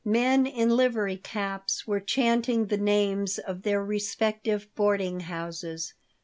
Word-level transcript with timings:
Men 0.03 0.47
in 0.47 0.75
livery 0.75 1.17
caps 1.17 1.85
were 1.85 1.99
chanting 1.99 2.65
the 2.65 2.77
names 2.79 3.37
of 3.37 3.61
their 3.61 3.85
respective 3.85 4.67
boarding 4.73 5.19
houses. 5.19 5.93